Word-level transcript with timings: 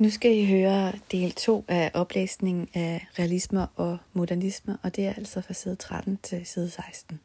Nu 0.00 0.10
skal 0.10 0.36
I 0.36 0.46
høre 0.46 0.92
del 1.12 1.32
2 1.32 1.64
af 1.68 1.90
oplæsningen 1.94 2.68
af 2.74 3.06
realisme 3.18 3.66
og 3.66 3.98
modernisme, 4.12 4.78
og 4.82 4.96
det 4.96 5.06
er 5.06 5.14
altså 5.14 5.40
fra 5.40 5.54
side 5.54 5.76
13 5.76 6.18
til 6.22 6.46
side 6.46 6.70
16. 6.70 7.20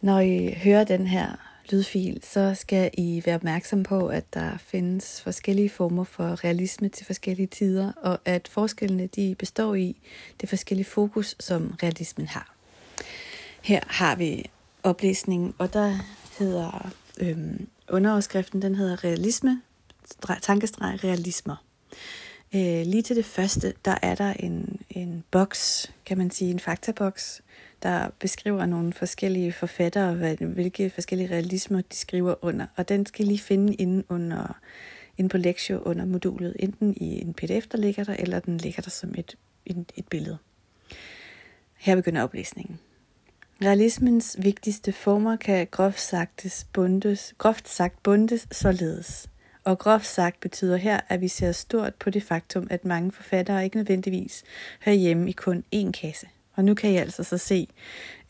Når 0.00 0.20
I 0.20 0.54
hører 0.62 0.84
den 0.84 1.06
her 1.06 1.32
lydfil, 1.70 2.20
så 2.22 2.54
skal 2.54 2.90
I 2.94 3.22
være 3.26 3.34
opmærksom 3.34 3.82
på, 3.82 4.06
at 4.08 4.34
der 4.34 4.58
findes 4.58 5.20
forskellige 5.20 5.70
former 5.70 6.04
for 6.04 6.44
realisme 6.44 6.88
til 6.88 7.06
forskellige 7.06 7.46
tider, 7.46 7.92
og 7.92 8.18
at 8.24 8.48
forskellene 8.48 9.06
de 9.06 9.34
består 9.38 9.74
i 9.74 9.96
det 10.40 10.48
forskellige 10.48 10.86
fokus, 10.86 11.36
som 11.40 11.74
realismen 11.82 12.26
har. 12.26 12.54
Her 13.62 13.80
har 13.86 14.16
vi 14.16 14.50
oplæsningen, 14.82 15.54
og 15.58 15.72
der 15.72 15.96
hedder 16.38 16.90
øhm, 17.20 17.68
underoverskriften, 17.88 18.62
den 18.62 18.74
hedder 18.74 19.04
realisme, 19.04 19.62
tankestreg 20.42 21.04
realismer. 21.04 21.64
Øh, 22.54 22.86
lige 22.86 23.02
til 23.02 23.16
det 23.16 23.24
første, 23.24 23.74
der 23.84 23.94
er 24.02 24.14
der 24.14 24.32
en, 24.32 24.80
en 24.90 25.24
boks, 25.30 25.92
kan 26.06 26.18
man 26.18 26.30
sige, 26.30 26.50
en 26.50 26.60
faktaboks, 26.60 27.42
der 27.82 28.08
beskriver 28.18 28.66
nogle 28.66 28.92
forskellige 28.92 29.52
forfattere, 29.52 30.14
hvad, 30.14 30.36
hvilke 30.36 30.90
forskellige 30.90 31.30
realismer 31.30 31.80
de 31.80 31.96
skriver 31.96 32.34
under. 32.42 32.66
Og 32.76 32.88
den 32.88 33.06
skal 33.06 33.24
I 33.24 33.28
lige 33.28 33.38
finde 33.38 33.74
inde, 33.74 34.04
under, 34.08 34.58
inde 35.18 35.28
på 35.28 35.36
Lektio 35.36 35.78
under 35.78 36.04
modulet, 36.04 36.56
enten 36.58 36.94
i 36.96 37.20
en 37.20 37.34
pdf, 37.34 37.66
der 37.66 37.78
ligger 37.78 38.04
der, 38.04 38.14
eller 38.18 38.40
den 38.40 38.58
ligger 38.58 38.82
der 38.82 38.90
som 38.90 39.14
et, 39.18 39.36
et, 39.66 39.92
et 39.96 40.08
billede. 40.08 40.38
Her 41.76 41.96
begynder 41.96 42.22
oplæsningen. 42.22 42.78
Realismens 43.62 44.36
vigtigste 44.42 44.92
former 44.92 45.36
kan 45.36 45.66
groft 45.70 46.00
sagtes 46.00 46.66
bundes, 46.72 47.34
groft 47.38 47.68
sagt 47.68 48.02
bundes 48.02 48.48
således. 48.52 49.28
Og 49.68 49.78
groft 49.78 50.06
sagt 50.06 50.40
betyder 50.40 50.76
her, 50.76 51.00
at 51.08 51.20
vi 51.20 51.28
ser 51.28 51.52
stort 51.52 51.94
på 51.94 52.10
det 52.10 52.22
faktum, 52.22 52.66
at 52.70 52.84
mange 52.84 53.12
forfattere 53.12 53.64
ikke 53.64 53.76
nødvendigvis 53.76 54.44
hører 54.84 54.96
hjemme 54.96 55.28
i 55.28 55.32
kun 55.32 55.64
én 55.74 55.90
kasse. 55.90 56.26
Og 56.54 56.64
nu 56.64 56.74
kan 56.74 56.90
I 56.90 56.96
altså 56.96 57.24
så 57.24 57.38
se 57.38 57.68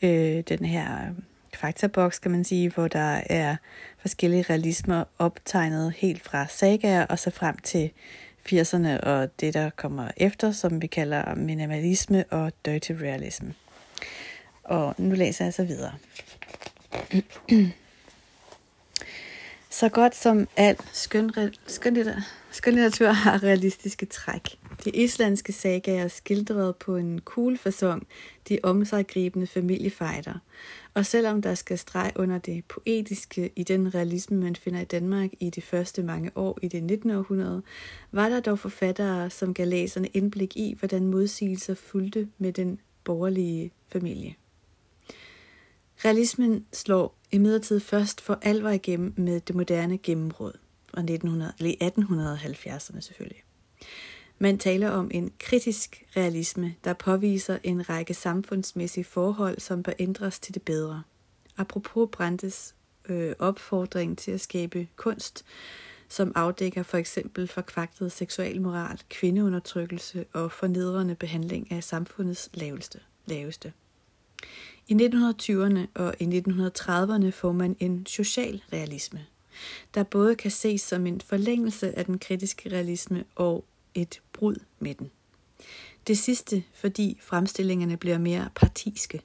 øh, 0.01 0.43
den 0.49 0.65
her 0.65 1.13
faktaboks, 1.53 2.19
kan 2.19 2.31
man 2.31 2.43
sige, 2.43 2.69
hvor 2.69 2.87
der 2.87 3.21
er 3.29 3.55
forskellige 3.97 4.45
realismer 4.49 5.03
optegnet 5.19 5.93
helt 5.97 6.23
fra 6.23 6.47
sagaer 6.47 7.05
og 7.05 7.19
så 7.19 7.29
frem 7.29 7.57
til 7.57 7.91
80'erne 8.53 8.99
og 9.03 9.39
det, 9.39 9.53
der 9.53 9.69
kommer 9.69 10.07
efter, 10.17 10.51
som 10.51 10.81
vi 10.81 10.87
kalder 10.87 11.35
minimalisme 11.35 12.25
og 12.29 12.51
dirty 12.65 12.91
realism. 12.91 13.45
Og 14.63 14.95
nu 14.97 15.15
læser 15.15 15.45
jeg 15.45 15.53
så 15.53 15.63
videre. 15.63 15.93
Så 19.71 19.89
godt 19.89 20.15
som 20.15 20.47
al 20.55 20.77
skønlitteratur 22.51 23.07
har 23.07 23.43
realistiske 23.43 24.05
træk. 24.05 24.41
De 24.85 24.89
islandske 24.89 25.53
sagaer 25.53 26.07
skildret 26.07 26.75
på 26.75 26.95
en 26.95 27.19
cool 27.19 27.57
fasong 27.57 28.07
de 28.49 28.59
omsaggribende 28.63 29.47
familiefejder. 29.47 30.33
Og 30.93 31.05
selvom 31.05 31.41
der 31.41 31.55
skal 31.55 31.77
streg 31.77 32.11
under 32.15 32.37
det 32.37 32.65
poetiske 32.65 33.51
i 33.55 33.63
den 33.63 33.95
realisme, 33.95 34.37
man 34.37 34.55
finder 34.55 34.79
i 34.79 34.85
Danmark 34.85 35.29
i 35.39 35.49
de 35.49 35.61
første 35.61 36.03
mange 36.03 36.31
år 36.35 36.59
i 36.61 36.67
det 36.67 36.83
19. 36.83 37.11
århundrede, 37.11 37.61
var 38.11 38.29
der 38.29 38.39
dog 38.39 38.59
forfattere, 38.59 39.29
som 39.29 39.53
gav 39.53 39.67
læserne 39.67 40.07
indblik 40.07 40.57
i, 40.57 40.75
hvordan 40.79 41.07
modsigelser 41.07 41.73
fulgte 41.73 42.27
med 42.37 42.53
den 42.53 42.79
borgerlige 43.03 43.71
familie. 43.87 44.35
Realismen 46.05 46.65
slår 46.73 47.18
imidlertid 47.31 47.79
først 47.79 48.21
for 48.21 48.39
alvor 48.41 48.69
igennem 48.69 49.13
med 49.17 49.39
det 49.39 49.55
moderne 49.55 49.97
gennembrud 49.97 50.53
fra 50.89 51.01
1900, 51.01 51.53
1870'erne 51.61 52.99
selvfølgelig. 52.99 53.43
Man 54.39 54.57
taler 54.57 54.89
om 54.89 55.11
en 55.13 55.31
kritisk 55.39 56.03
realisme, 56.17 56.75
der 56.83 56.93
påviser 56.93 57.57
en 57.63 57.89
række 57.89 58.13
samfundsmæssige 58.13 59.03
forhold, 59.03 59.59
som 59.59 59.83
bør 59.83 59.91
ændres 59.99 60.39
til 60.39 60.53
det 60.53 60.61
bedre. 60.61 61.03
Apropos 61.57 62.09
Brandes 62.11 62.75
øh, 63.09 63.35
opfordring 63.39 64.17
til 64.17 64.31
at 64.31 64.41
skabe 64.41 64.87
kunst, 64.95 65.45
som 66.09 66.31
afdækker 66.35 66.83
for 66.83 66.97
eksempel 66.97 67.47
forkvagtet 67.47 68.11
seksualmoral, 68.11 68.99
kvindeundertrykkelse 69.09 70.25
og 70.33 70.51
fornedrende 70.51 71.15
behandling 71.15 71.71
af 71.71 71.83
samfundets 71.83 72.49
laveste. 72.53 72.99
laveste. 73.25 73.73
I 74.89 74.93
1920'erne 74.93 75.87
og 75.93 76.15
i 76.19 76.25
1930'erne 76.25 77.29
får 77.29 77.51
man 77.51 77.75
en 77.79 78.05
social 78.05 78.63
realisme, 78.73 79.25
der 79.93 80.03
både 80.03 80.35
kan 80.35 80.51
ses 80.51 80.81
som 80.81 81.07
en 81.07 81.21
forlængelse 81.21 81.97
af 81.97 82.05
den 82.05 82.19
kritiske 82.19 82.69
realisme 82.69 83.23
og 83.35 83.65
et 83.95 84.21
brud 84.33 84.55
med 84.79 84.95
den. 84.95 85.11
Det 86.07 86.17
sidste, 86.17 86.63
fordi 86.73 87.17
fremstillingerne 87.21 87.97
bliver 87.97 88.17
mere 88.17 88.49
partiske. 88.55 89.21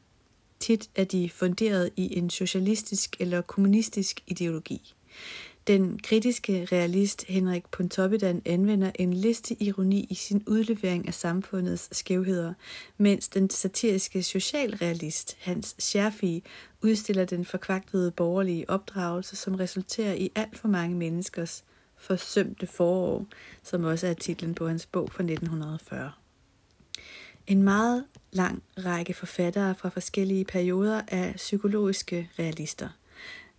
Tit 0.60 0.90
er 0.94 1.04
de 1.04 1.30
funderet 1.30 1.90
i 1.96 2.16
en 2.18 2.30
socialistisk 2.30 3.16
eller 3.18 3.40
kommunistisk 3.40 4.20
ideologi. 4.26 4.94
Den 5.66 5.98
kritiske 5.98 6.68
realist 6.72 7.24
Henrik 7.28 7.66
Pontoppidan 7.70 8.42
anvender 8.44 8.90
en 8.94 9.14
listig 9.14 9.62
ironi 9.62 10.06
i 10.10 10.14
sin 10.14 10.44
udlevering 10.46 11.08
af 11.08 11.14
samfundets 11.14 11.96
skævheder, 11.96 12.54
mens 12.96 13.28
den 13.28 13.50
satiriske 13.50 14.22
socialrealist 14.22 15.36
Hans 15.40 15.74
Scherfi 15.78 16.44
udstiller 16.82 17.24
den 17.24 17.44
forkvaktede 17.44 18.10
borgerlige 18.10 18.70
opdragelse, 18.70 19.36
som 19.36 19.54
resulterer 19.54 20.14
i 20.14 20.30
alt 20.34 20.58
for 20.58 20.68
mange 20.68 20.96
menneskers 20.96 21.64
forsømte 21.96 22.66
forår, 22.66 23.26
som 23.62 23.84
også 23.84 24.06
er 24.06 24.14
titlen 24.14 24.54
på 24.54 24.68
hans 24.68 24.86
bog 24.86 25.12
fra 25.12 25.22
1940. 25.22 26.12
En 27.46 27.62
meget 27.62 28.04
lang 28.32 28.62
række 28.84 29.14
forfattere 29.14 29.74
fra 29.74 29.88
forskellige 29.88 30.44
perioder 30.44 31.02
er 31.08 31.32
psykologiske 31.32 32.30
realister– 32.38 32.88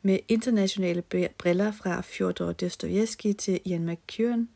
med 0.06 0.20
internationale 0.28 1.02
briller 1.38 1.72
fra 1.72 2.02
Fjodor 2.02 2.52
Dostoyevsky 2.52 3.34
til 3.34 3.60
Ian 3.66 3.86
McEwan, 3.86 4.50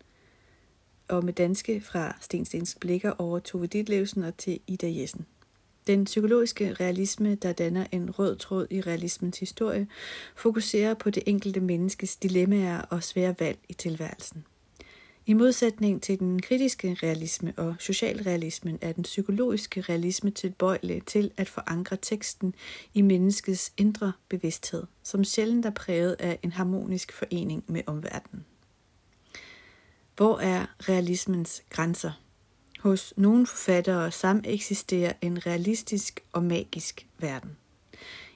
og 1.08 1.26
med 1.26 1.34
danske 1.34 1.82
fra 1.82 2.18
Sten 2.22 2.46
Stens 2.46 2.78
Blikker 2.82 3.12
over 3.12 3.40
Tove 3.40 3.68
Ditlevsen 3.68 4.24
og 4.24 4.38
til 4.38 4.60
Ida 4.68 5.00
Jessen. 5.02 5.26
Den 5.88 6.06
psykologiske 6.06 6.74
realisme, 6.74 7.36
der 7.36 7.54
danner 7.54 7.86
en 7.92 8.12
rød 8.12 8.36
tråd 8.36 8.68
i 8.70 8.82
realismens 8.82 9.40
historie, 9.40 9.88
fokuserer 10.36 10.94
på 10.94 11.10
det 11.10 11.24
enkelte 11.26 11.60
menneskes 11.60 12.16
dilemmaer 12.16 12.82
og 12.82 13.04
svære 13.04 13.36
valg 13.40 13.60
i 13.70 13.74
tilværelsen. 13.74 14.46
I 15.26 15.34
modsætning 15.34 16.04
til 16.04 16.20
den 16.20 16.42
kritiske 16.42 16.98
realisme 17.04 17.54
og 17.58 17.76
socialrealismen 17.80 18.78
er 18.82 18.92
den 18.92 19.04
psykologiske 19.04 19.82
realisme 19.82 20.32
tilbøjelig 20.32 21.06
til 21.06 21.32
at 21.38 21.50
forankre 21.50 21.98
teksten 22.02 22.56
i 22.94 23.02
menneskets 23.02 23.74
indre 23.78 24.14
bevidsthed, 24.30 24.84
som 25.04 25.24
sjældent 25.24 25.66
er 25.66 25.70
præget 25.70 26.16
af 26.20 26.40
en 26.44 26.52
harmonisk 26.52 27.12
forening 27.12 27.64
med 27.68 27.82
omverdenen. 27.86 28.46
Hvor 30.16 30.40
er 30.40 30.66
realismens 30.80 31.64
grænser? 31.70 32.12
Hos 32.80 33.14
nogle 33.18 33.48
forfattere 33.48 34.12
sameksisterer 34.12 35.14
en 35.22 35.46
realistisk 35.46 36.20
og 36.32 36.44
magisk 36.44 37.08
verden. 37.18 37.58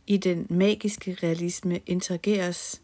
I 0.07 0.17
den 0.17 0.47
magiske 0.49 1.17
realisme 1.23 1.79
interageres 1.85 2.81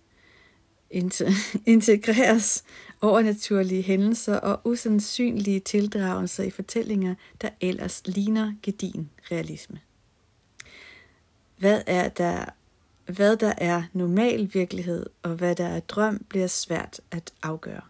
integreres 1.66 2.64
overnaturlige 3.02 3.82
hændelser 3.82 4.36
og 4.36 4.60
usandsynlige 4.64 5.60
tildragelser 5.60 6.44
i 6.44 6.50
fortællinger, 6.50 7.16
der 7.42 7.50
ellers 7.62 8.02
ligner 8.06 8.54
gedin 8.64 9.10
realisme. 9.32 9.80
Hvad 11.58 11.82
er 11.88 12.10
der 12.10 12.46
hvad 13.06 13.38
der 13.38 13.54
er 13.58 13.84
normal 13.94 14.50
virkelighed 14.54 15.06
og 15.24 15.32
hvad 15.32 15.56
der 15.56 15.68
er 15.68 15.80
drøm, 15.80 16.26
bliver 16.30 16.48
svært 16.48 17.02
at 17.12 17.34
afgøre. 17.44 17.82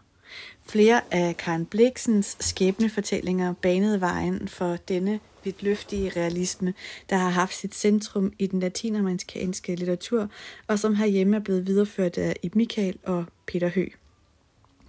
Flere 0.64 1.00
af 1.10 1.36
Karen 1.36 1.66
Bliksens 1.66 2.36
skæbnefortællinger 2.40 3.52
banede 3.52 4.00
vejen 4.00 4.48
for 4.48 4.76
denne 4.76 5.20
vidtløftige 5.44 6.12
realisme, 6.16 6.74
der 7.10 7.16
har 7.16 7.30
haft 7.30 7.54
sit 7.54 7.74
centrum 7.74 8.32
i 8.38 8.46
den 8.46 8.60
latinamerikanske 8.60 9.76
litteratur, 9.76 10.28
og 10.66 10.78
som 10.78 10.94
herhjemme 10.94 11.36
er 11.36 11.40
blevet 11.40 11.66
videreført 11.66 12.18
af 12.18 12.36
Ib 12.42 12.54
Michael 12.54 12.98
og 13.04 13.24
Peter 13.46 13.68
Hø. 13.68 13.86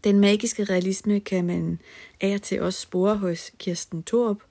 Den 0.03 0.19
magiske 0.19 0.63
realisme 0.63 1.19
kan 1.19 1.45
man 1.45 1.79
af 2.21 2.33
og 2.33 2.41
til 2.41 2.61
også 2.61 2.81
spore 2.81 3.17
hos 3.17 3.51
Kirsten 3.57 4.03
Thorup, 4.03 4.41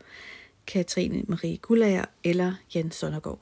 Katrine 0.67 1.23
Marie 1.29 1.56
Gullager 1.56 2.05
eller 2.25 2.55
Jens 2.75 2.97
Sondergaard. 2.97 3.41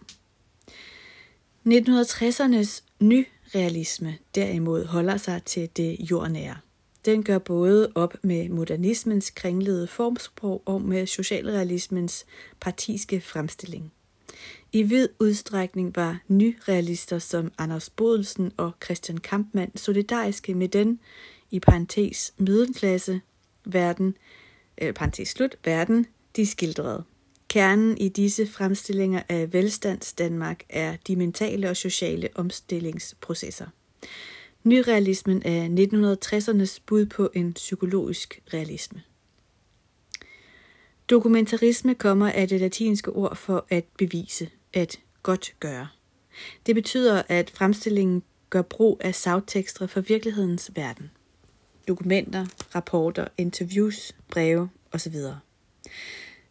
1960'ernes 1.67 2.83
nyrealisme 3.01 4.19
derimod 4.35 4.85
holder 4.85 5.17
sig 5.17 5.43
til 5.45 5.69
det 5.77 5.97
jordnære. 6.11 6.57
Den 7.05 7.23
gør 7.23 7.39
både 7.39 7.93
op 7.95 8.15
med 8.23 8.49
modernismens 8.49 9.31
kringlede 9.31 9.87
formsprog 9.87 10.63
og 10.67 10.83
med 10.83 11.07
socialrealismens 11.07 12.27
partiske 12.61 13.21
fremstilling. 13.21 13.93
I 14.73 14.83
vid 14.83 15.09
udstrækning 15.19 15.97
var 15.97 16.21
nyrealister 16.29 17.19
som 17.19 17.53
Anders 17.59 17.91
Bodelsen 17.91 18.53
og 18.57 18.73
Christian 18.85 19.19
Kampmann 19.19 19.77
solidariske 19.77 20.55
med 20.55 20.69
den, 20.69 21.01
i 21.51 21.61
parentes 21.61 22.35
middelklasse, 22.39 23.21
verden, 23.65 24.17
øh, 24.83 24.95
parentes 24.95 25.29
slut, 25.29 25.57
verden, 25.65 26.07
de 26.37 26.47
skildrede. 26.47 27.05
Kernen 27.49 27.99
i 27.99 28.09
disse 28.09 28.47
fremstillinger 28.47 29.23
af 29.29 29.53
velstands 29.53 30.13
Danmark 30.13 30.63
er 30.69 30.97
de 31.07 31.17
mentale 31.17 31.71
og 31.71 31.77
sociale 31.77 32.29
omstillingsprocesser. 32.35 33.67
Nyrealismen 34.69 35.43
er 35.45 35.69
1960'ernes 35.69 36.79
bud 36.87 37.07
på 37.07 37.31
en 37.35 37.53
psykologisk 37.53 38.43
realisme. 38.55 39.03
Dokumentarisme 41.11 41.95
kommer 41.95 42.31
af 42.31 42.49
det 42.49 42.61
latinske 42.61 43.11
ord 43.11 43.37
for 43.37 43.67
at 43.69 43.85
bevise, 43.99 44.51
at 44.73 45.01
godt 45.23 45.55
gøre. 45.61 45.89
Det 46.67 46.75
betyder, 46.75 47.23
at 47.29 47.51
fremstillingen 47.51 48.23
gør 48.51 48.63
brug 48.63 49.01
af 49.05 49.15
sagtekster 49.15 49.87
fra 49.87 50.01
virkelighedens 50.01 50.71
verden. 50.75 51.11
Dokumenter, 51.89 52.47
rapporter, 52.75 53.29
interviews, 53.39 54.17
breve 54.31 54.71
osv. 54.93 55.15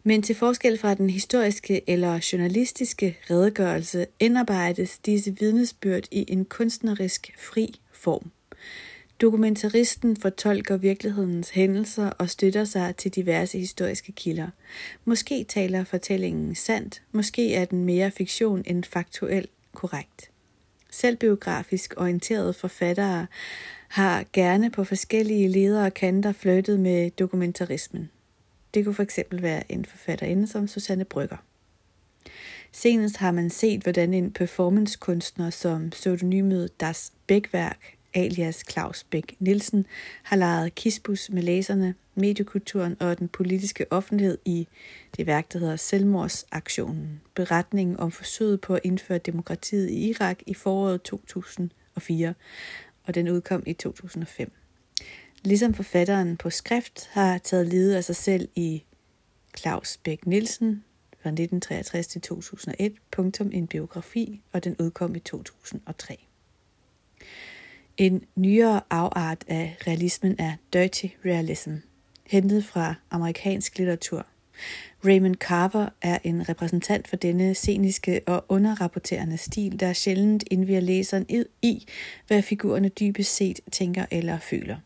Men 0.08 0.22
til 0.22 0.36
forskel 0.36 0.78
fra 0.78 0.94
den 0.94 1.10
historiske 1.10 1.90
eller 1.90 2.30
journalistiske 2.34 3.18
redegørelse 3.30 4.06
indarbejdes 4.20 5.00
disse 5.00 5.36
vidnesbyrd 5.40 6.04
i 6.12 6.26
en 6.28 6.46
kunstnerisk 6.46 7.34
fri 7.40 7.80
form. 7.92 8.32
Dokumentaristen 9.22 10.18
fortolker 10.18 10.78
virkelighedens 10.78 11.50
hændelser 11.50 12.10
og 12.10 12.30
støtter 12.30 12.64
sig 12.64 12.96
til 12.96 13.16
diverse 13.16 13.60
historiske 13.60 14.12
kilder. 14.12 14.48
Måske 15.06 15.44
taler 15.44 15.84
fortællingen 15.84 16.56
sandt, 16.56 17.02
måske 17.12 17.54
er 17.54 17.66
den 17.66 17.86
mere 17.86 18.12
fiktion 18.12 18.64
end 18.66 18.84
faktuel 18.84 19.48
korrekt. 19.74 20.32
Selvbiografisk 20.92 21.94
orienterede 21.98 22.54
forfattere 22.54 23.28
har 23.88 24.26
gerne 24.34 24.72
på 24.72 24.84
forskellige 24.84 25.48
ledere 25.48 25.86
og 25.86 25.94
kanter 25.94 26.32
flyttet 26.32 26.80
med 26.80 27.12
dokumentarismen. 27.12 28.10
Det 28.78 28.86
kunne 28.86 29.06
fx 29.06 29.20
være 29.32 29.72
en 29.72 29.86
forfatterinde 29.86 30.48
som 30.48 30.68
Susanne 30.68 31.06
Brygger. 31.06 31.38
Senest 32.72 33.18
har 33.18 33.32
man 33.32 33.50
set, 33.50 33.82
hvordan 33.82 34.14
en 34.14 34.32
performancekunstner 34.32 35.50
som 35.50 35.90
pseudonymet 35.90 36.82
Das 36.82 37.14
Bækværk, 37.28 37.98
alias 38.14 38.64
Claus 38.72 39.04
Bæk 39.04 39.36
Nielsen, 39.40 39.86
har 40.24 40.36
lejet 40.36 40.76
kispus 40.76 41.30
med 41.30 41.44
læserne, 41.44 41.96
mediekulturen 42.16 42.98
og 43.00 43.20
den 43.20 43.28
politiske 43.28 43.92
offentlighed 43.92 44.38
i 44.46 44.68
det 45.18 45.28
værk, 45.28 45.54
der 45.54 45.60
hedder 45.60 45.76
Selvmordsaktionen. 45.76 47.22
Beretningen 47.34 48.00
om 48.00 48.12
forsøget 48.12 48.62
på 48.62 48.74
at 48.76 48.82
indføre 48.84 49.18
demokratiet 49.18 49.90
i 49.90 50.10
Irak 50.10 50.40
i 50.46 50.54
foråret 50.54 51.02
2004, 51.02 52.34
og 53.04 53.16
den 53.16 53.30
udkom 53.30 53.64
i 53.66 53.74
2005 53.74 54.52
ligesom 55.44 55.74
forfatteren 55.74 56.38
på 56.38 56.50
skrift 56.50 57.10
har 57.12 57.38
taget 57.38 57.68
lide 57.68 57.98
af 57.98 58.04
sig 58.04 58.16
selv 58.16 58.50
i 58.56 58.84
Claus 59.58 59.98
Bæk 59.98 60.26
Nielsen 60.26 60.84
fra 61.22 61.30
1963 61.30 62.08
til 62.08 62.22
2001, 62.22 62.94
punktum 63.12 63.50
en 63.54 63.68
biografi, 63.68 64.42
og 64.52 64.64
den 64.64 64.76
udkom 64.80 65.16
i 65.16 65.20
2003. 65.20 66.18
En 67.98 68.24
nyere 68.36 68.82
afart 68.90 69.44
af 69.48 69.78
realismen 69.88 70.36
er 70.40 70.54
dirty 70.74 71.06
realism, 71.26 71.72
hentet 72.26 72.66
fra 72.66 72.96
amerikansk 73.12 73.78
litteratur. 73.78 74.26
Raymond 75.06 75.36
Carver 75.36 75.90
er 76.02 76.18
en 76.24 76.50
repræsentant 76.50 77.08
for 77.08 77.16
denne 77.16 77.56
sceniske 77.56 78.22
og 78.28 78.46
underrapporterende 78.50 79.38
stil, 79.38 79.80
der 79.80 79.94
sjældent 79.94 80.44
indviger 80.52 80.80
læseren 80.80 81.26
i, 81.62 81.88
hvad 82.28 82.42
figurerne 82.42 82.90
dybest 82.90 83.36
set 83.36 83.60
tænker 83.72 84.06
eller 84.12 84.40
føler. 84.40 84.78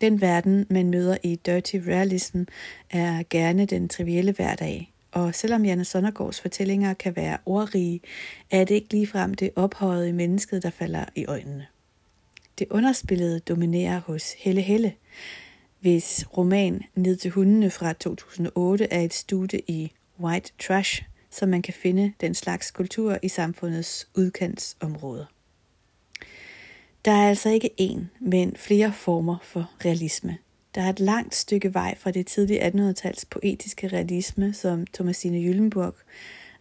Den 0.00 0.20
verden, 0.20 0.66
man 0.70 0.90
møder 0.90 1.16
i 1.22 1.36
Dirty 1.46 1.76
Realism, 1.76 2.42
er 2.90 3.22
gerne 3.30 3.66
den 3.66 3.88
trivielle 3.88 4.32
hverdag. 4.32 4.92
Og 5.12 5.34
selvom 5.34 5.64
Janne 5.64 5.84
Sondergaards 5.84 6.40
fortællinger 6.40 6.94
kan 6.94 7.16
være 7.16 7.38
ordrige, 7.46 8.00
er 8.50 8.64
det 8.64 8.74
ikke 8.74 8.92
ligefrem 8.92 9.34
det 9.34 9.50
ophøjede 9.56 10.08
i 10.08 10.12
mennesket, 10.12 10.62
der 10.62 10.70
falder 10.70 11.04
i 11.14 11.24
øjnene. 11.24 11.66
Det 12.58 12.66
underspillede 12.70 13.40
dominerer 13.40 14.00
hos 14.00 14.32
Helle 14.32 14.60
Helle, 14.60 14.92
hvis 15.80 16.24
roman 16.36 16.82
Ned 16.94 17.16
til 17.16 17.30
hundene 17.30 17.70
fra 17.70 17.92
2008 17.92 18.92
er 18.92 19.00
et 19.00 19.14
studie 19.14 19.60
i 19.66 19.92
white 20.20 20.52
trash, 20.58 21.02
så 21.30 21.46
man 21.46 21.62
kan 21.62 21.74
finde 21.74 22.12
den 22.20 22.34
slags 22.34 22.70
kultur 22.70 23.18
i 23.22 23.28
samfundets 23.28 24.08
udkantsområder. 24.14 25.24
Der 27.04 27.12
er 27.12 27.28
altså 27.28 27.48
ikke 27.48 27.70
én, 27.80 28.00
men 28.20 28.56
flere 28.56 28.92
former 28.92 29.36
for 29.42 29.70
realisme. 29.84 30.38
Der 30.74 30.82
er 30.82 30.88
et 30.88 31.00
langt 31.00 31.34
stykke 31.34 31.74
vej 31.74 31.98
fra 31.98 32.10
det 32.10 32.26
tidlige 32.26 32.66
1800-tals 32.66 33.24
poetiske 33.30 33.88
realisme, 33.88 34.54
som 34.54 34.86
Thomasine 34.86 35.38
Jyllenburg 35.38 35.94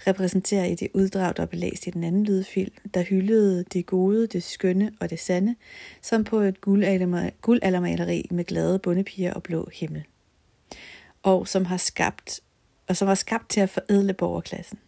repræsenterer 0.08 0.66
i 0.66 0.76
det 0.76 0.88
uddrag, 0.94 1.34
der 1.38 1.46
blev 1.46 1.60
læst 1.60 1.88
i 1.88 1.90
den 1.90 2.04
anden 2.04 2.24
lydfilm, 2.24 2.74
der 2.94 3.04
hyldede 3.04 3.64
det 3.64 3.86
gode, 3.86 4.28
det 4.28 4.44
skønne 4.44 4.92
og 5.00 5.10
det 5.10 5.20
sande, 5.20 5.56
som 6.02 6.24
på 6.24 6.40
et 6.40 6.62
guldaldermaleri 7.42 8.28
med 8.32 8.44
glade 8.46 8.80
bundepiger 8.80 9.34
og 9.34 9.44
blå 9.44 9.70
himmel. 9.74 10.04
Og 11.24 11.48
som 11.48 11.66
har 11.66 11.78
skabt 11.78 12.42
og 12.88 12.98
som 12.98 13.08
var 13.08 13.16
skabt 13.16 13.50
til 13.50 13.60
at 13.60 13.70
forædle 13.70 14.14
borgerklassen 14.14 14.80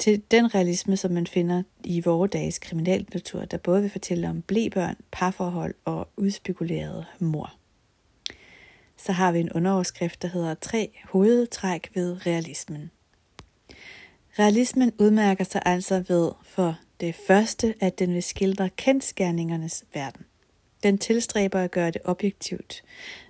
til 0.00 0.22
den 0.30 0.54
realisme, 0.54 0.96
som 0.96 1.10
man 1.10 1.26
finder 1.26 1.62
i 1.84 2.00
vores 2.00 2.30
dages 2.30 2.58
kriminallitteratur, 2.58 3.44
der 3.44 3.58
både 3.58 3.80
vil 3.80 3.90
fortælle 3.90 4.28
om 4.28 4.42
blæbørn, 4.42 4.96
parforhold 5.10 5.74
og 5.84 6.08
udspekuleret 6.16 7.06
mor. 7.18 7.54
Så 8.96 9.12
har 9.12 9.32
vi 9.32 9.40
en 9.40 9.52
underoverskrift, 9.52 10.22
der 10.22 10.28
hedder 10.28 10.54
Tre 10.54 10.98
hovedtræk 11.04 11.90
ved 11.94 12.26
realismen. 12.26 12.90
Realismen 14.38 14.92
udmærker 14.98 15.44
sig 15.44 15.62
altså 15.64 16.04
ved 16.08 16.30
for 16.42 16.78
det 17.00 17.14
første, 17.26 17.74
at 17.80 17.98
den 17.98 18.14
vil 18.14 18.22
skildre 18.22 18.68
kendskærningernes 18.68 19.84
verden. 19.94 20.24
Den 20.82 20.98
tilstræber 20.98 21.60
at 21.60 21.70
gøre 21.70 21.90
det 21.90 22.02
objektivt, 22.04 22.82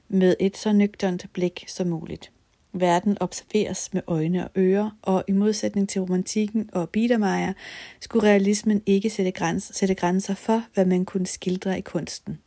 med 0.08 0.36
et 0.40 0.56
så 0.56 0.72
nøgternt 0.72 1.26
blik 1.32 1.64
som 1.68 1.86
muligt. 1.86 2.32
Verden 2.72 3.16
observeres 3.20 3.94
med 3.94 4.02
øjne 4.06 4.44
og 4.44 4.50
ører, 4.56 4.90
og 5.02 5.24
i 5.28 5.32
modsætning 5.32 5.88
til 5.88 6.00
romantikken 6.00 6.70
og 6.72 6.90
Biedermeier, 6.90 7.52
skulle 8.00 8.26
realismen 8.26 8.82
ikke 8.86 9.10
sætte, 9.10 9.30
græns, 9.30 9.70
sætte 9.74 9.94
grænser 9.94 10.34
for, 10.34 10.62
hvad 10.74 10.84
man 10.84 11.04
kunne 11.04 11.26
skildre 11.26 11.78
i 11.78 11.80
kunsten. 11.80 12.38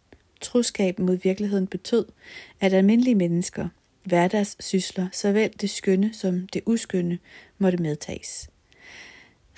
Troskab 0.41 0.99
mod 0.99 1.15
virkeligheden 1.15 1.67
betød, 1.67 2.05
at 2.59 2.73
almindelige 2.73 3.15
mennesker, 3.15 3.67
hverdagssysler, 4.03 5.07
såvel 5.11 5.51
det 5.61 5.69
skønne 5.69 6.13
som 6.13 6.47
det 6.47 6.61
uskønne, 6.65 7.19
måtte 7.57 7.77
medtages. 7.77 8.49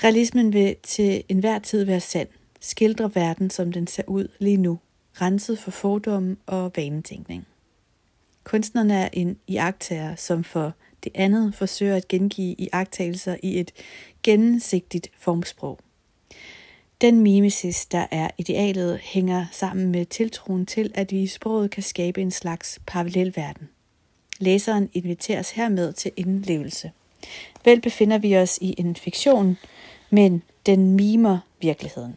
Realismen 0.04 0.54
vil 0.54 0.76
til 0.84 1.24
enhver 1.30 1.60
tid 1.60 1.84
være 1.84 2.00
sand, 2.00 2.28
skildre 2.60 3.16
verden, 3.16 3.50
som 3.50 3.72
den 3.72 3.88
ser 3.88 4.04
ud 4.08 4.28
lige 4.40 4.58
nu, 4.58 4.80
renset 5.22 5.60
for 5.60 5.72
fordomme 5.72 6.38
og 6.46 6.72
vanetænkning. 6.76 7.48
Kunstneren 8.46 8.92
er 8.92 9.10
en 9.14 9.38
iagtager, 9.48 10.16
som 10.16 10.44
for 10.44 10.74
det 11.04 11.12
andet 11.16 11.56
forsøger 11.56 11.96
at 11.96 12.08
gengive 12.08 12.56
iagtagelser 12.58 13.36
i 13.44 13.60
et 13.60 13.72
gennemsigtigt 14.24 15.12
formsprog. 15.20 15.80
Den 17.02 17.20
mimesis, 17.20 17.86
der 17.86 18.08
er 18.12 18.30
idealet, 18.38 19.00
hænger 19.00 19.46
sammen 19.52 19.92
med 19.92 20.06
tiltroen 20.06 20.66
til, 20.66 20.92
at 20.96 21.12
vi 21.12 21.22
i 21.22 21.28
sproget 21.28 21.72
kan 21.72 21.84
skabe 21.84 22.22
en 22.22 22.32
slags 22.32 22.80
parallelverden. 22.88 23.70
Læseren 24.40 24.90
inviteres 24.94 25.52
hermed 25.52 25.94
til 25.94 26.12
indlevelse. 26.16 26.92
Vel 27.66 27.82
befinder 27.82 28.18
vi 28.18 28.38
os 28.38 28.60
i 28.62 28.76
en 28.78 28.96
fiktion, 28.96 29.58
men 30.10 30.44
den 30.66 30.92
mimer 30.92 31.40
virkeligheden. 31.62 32.16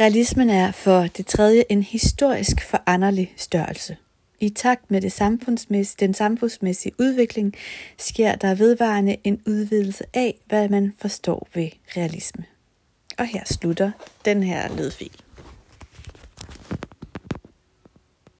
Realismen 0.00 0.50
er 0.50 0.72
for 0.72 1.00
det 1.00 1.26
tredje 1.26 1.64
en 1.68 1.82
historisk 1.82 2.62
foranderlig 2.62 3.34
størrelse. 3.36 3.96
I 4.40 4.48
takt 4.48 4.90
med 4.90 5.00
det 5.00 5.12
samfundsmæssige, 5.12 6.06
den 6.06 6.14
samfundsmæssige 6.14 6.92
udvikling 6.98 7.54
sker 7.98 8.34
der 8.34 8.54
vedvarende 8.54 9.16
en 9.24 9.42
udvidelse 9.46 10.04
af, 10.14 10.34
hvad 10.46 10.68
man 10.68 10.94
forstår 10.98 11.48
ved 11.54 11.68
realisme. 11.96 12.44
Og 13.18 13.26
her 13.26 13.44
slutter 13.44 13.90
den 14.24 14.42
her 14.42 14.76
lydfil. 14.76 15.12